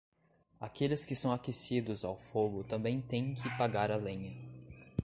Aqueles 0.59 1.05
que 1.05 1.13
são 1.13 1.31
aquecidos 1.31 2.03
ao 2.03 2.17
fogo 2.17 2.63
também 2.63 2.99
têm 2.99 3.35
que 3.35 3.55
pagar 3.55 3.91
a 3.91 3.95
lenha. 3.97 4.35